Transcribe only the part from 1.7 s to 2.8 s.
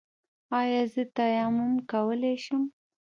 کولی شم؟